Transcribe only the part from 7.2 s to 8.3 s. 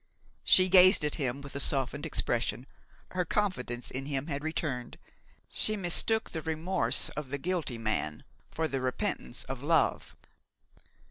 the guilty man